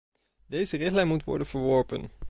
[0.45, 2.09] Deze richtlijn moet worden verworpen.